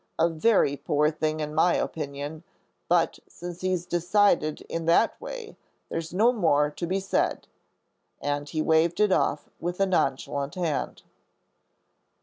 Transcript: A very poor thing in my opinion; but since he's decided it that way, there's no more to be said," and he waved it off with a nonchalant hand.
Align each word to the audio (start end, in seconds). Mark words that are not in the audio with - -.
A 0.17 0.27
very 0.27 0.77
poor 0.77 1.11
thing 1.11 1.41
in 1.41 1.53
my 1.53 1.75
opinion; 1.75 2.41
but 2.89 3.19
since 3.27 3.61
he's 3.61 3.85
decided 3.85 4.65
it 4.67 4.85
that 4.87 5.21
way, 5.21 5.55
there's 5.89 6.11
no 6.11 6.31
more 6.33 6.71
to 6.71 6.87
be 6.87 6.99
said," 6.99 7.47
and 8.19 8.49
he 8.49 8.63
waved 8.63 8.99
it 8.99 9.11
off 9.11 9.51
with 9.59 9.79
a 9.79 9.85
nonchalant 9.85 10.55
hand. 10.55 11.03